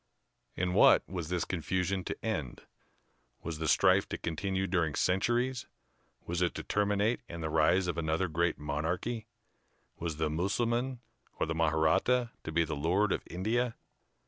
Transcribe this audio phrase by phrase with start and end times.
[0.55, 2.63] In what was this confusion to end?
[3.43, 5.67] Was the strife to continue during centuries?
[6.25, 9.27] Was it to terminate in the rise of another great monarchy?
[9.99, 11.01] Was the Mussulman
[11.39, 13.75] or the Mahratta to be the Lord of India?